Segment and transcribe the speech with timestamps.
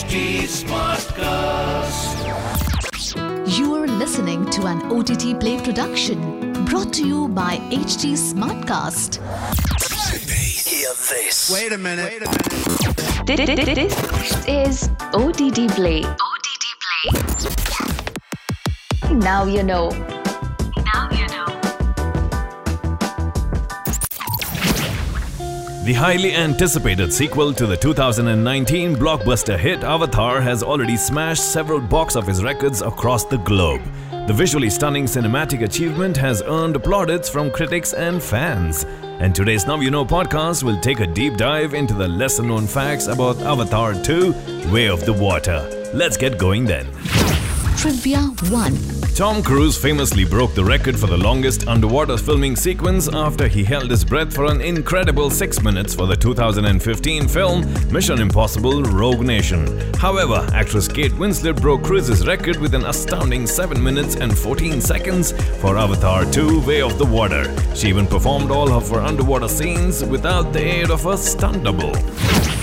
[0.00, 2.16] HT Smartcast.
[3.58, 9.20] You are listening to an OTT Play production brought to you by HT Smartcast.
[10.66, 11.50] Hear this.
[11.52, 12.22] Wait a minute.
[13.26, 16.02] This is OTT Play.
[16.02, 17.10] OTT Play.
[19.16, 19.90] Now you know.
[25.82, 32.16] The highly anticipated sequel to the 2019 blockbuster hit Avatar has already smashed several box
[32.16, 33.80] office records across the globe.
[34.26, 38.84] The visually stunning cinematic achievement has earned plaudits from critics and fans.
[39.20, 42.66] And today's Now You Know podcast will take a deep dive into the lesser known
[42.66, 45.66] facts about Avatar 2 Way of the Water.
[45.94, 46.92] Let's get going then.
[47.78, 48.18] Trivia
[48.50, 48.99] 1.
[49.14, 53.90] Tom Cruise famously broke the record for the longest underwater filming sequence after he held
[53.90, 59.92] his breath for an incredible 6 minutes for the 2015 film Mission Impossible Rogue Nation.
[59.94, 65.32] However, actress Kate Winslet broke Cruise's record with an astounding 7 minutes and 14 seconds
[65.60, 67.44] for Avatar 2 Way of the Water.
[67.74, 71.92] She even performed all of her underwater scenes without the aid of a stunt double.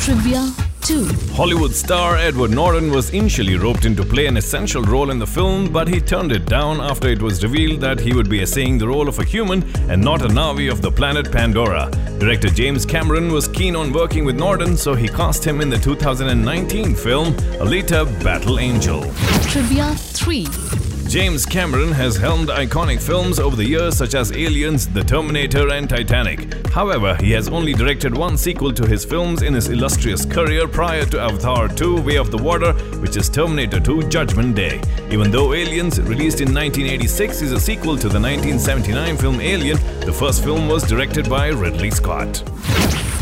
[0.00, 1.04] Trivia 2.
[1.32, 5.26] Hollywood star Edward Norton was initially roped in to play an essential role in the
[5.26, 8.78] film, but he turned it down after it was revealed that he would be essaying
[8.78, 11.90] the role of a human and not a Navi of the planet Pandora.
[12.20, 15.78] Director James Cameron was keen on working with Norton, so he cast him in the
[15.78, 19.02] 2019 film Alita Battle Angel.
[19.50, 20.95] Trivia 3.
[21.08, 25.88] James Cameron has helmed iconic films over the years such as Aliens, The Terminator, and
[25.88, 26.66] Titanic.
[26.66, 31.04] However, he has only directed one sequel to his films in his illustrious career prior
[31.06, 34.80] to Avatar 2 Way of the Water, which is Terminator 2 Judgment Day.
[35.10, 40.12] Even though Aliens, released in 1986, is a sequel to the 1979 film Alien, the
[40.12, 42.42] first film was directed by Ridley Scott.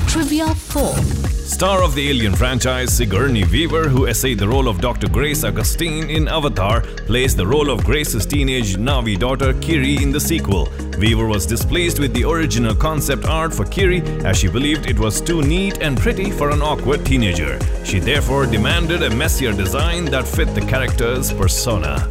[0.09, 0.97] Trivia 4.
[1.45, 5.09] Star of the Alien franchise, Sigourney Weaver, who essayed the role of Dr.
[5.09, 10.21] Grace Augustine in Avatar, plays the role of Grace's teenage Navi daughter Kiri in the
[10.21, 10.69] sequel.
[10.99, 15.21] Weaver was displeased with the original concept art for Kiri as she believed it was
[15.21, 17.59] too neat and pretty for an awkward teenager.
[17.85, 22.09] She therefore demanded a messier design that fit the character's persona.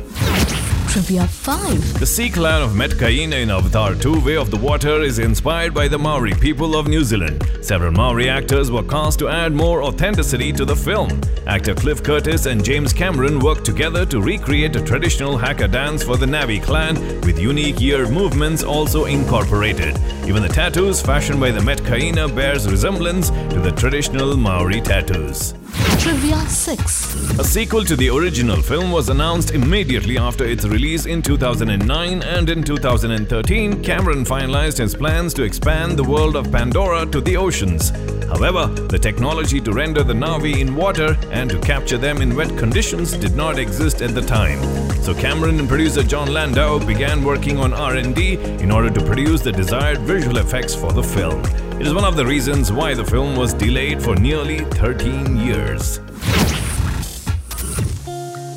[0.94, 2.00] Trivia 5.
[2.00, 5.88] The sea clan of Metkayina in Avatar 2 Way of the Water is inspired by
[5.88, 7.44] the Maori people of New Zealand.
[7.62, 11.20] Several Maori actors were cast to add more authenticity to the film.
[11.48, 16.16] Actor Cliff Curtis and James Cameron worked together to recreate a traditional haka dance for
[16.16, 19.98] the Navi clan with unique ear movements also incorporated.
[20.28, 25.56] Even the tattoos fashioned by the Metkayina bears resemblance to the traditional Maori tattoos.
[26.00, 27.40] Trivia 6.
[27.40, 32.50] A sequel to the original film was announced immediately after its release in 2009, and
[32.50, 37.92] in 2013, Cameron finalized his plans to expand the world of Pandora to the oceans.
[38.28, 42.58] However, the technology to render the Navi in water and to capture them in wet
[42.58, 44.62] conditions did not exist at the time.
[45.03, 49.52] So Cameron and producer Jon Landau began working on R&D in order to produce the
[49.52, 51.44] desired visual effects for the film.
[51.80, 55.93] It is one of the reasons why the film was delayed for nearly 13 years.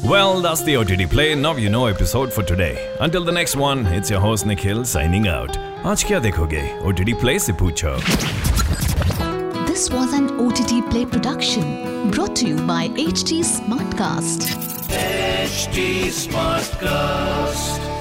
[0.08, 2.94] Well, that's the OTT Play Now You Know episode for today.
[3.00, 5.56] Until the next one, it's your host Nikhil signing out.
[5.84, 6.62] आज क्या देखोगे?
[6.88, 7.96] OTT Play से पूछो.
[9.66, 11.66] This was an OTT Play production
[12.12, 14.48] brought to you by HT Smartcast.
[15.00, 15.88] HT
[16.22, 17.95] Smartcast.